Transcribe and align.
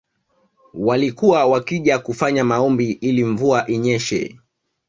Walikuwa 0.73 1.45
wakija 1.45 1.99
kufanya 1.99 2.43
maombi 2.43 2.91
ili 2.91 3.23
mvua 3.23 3.67
inyeshe 3.67 4.39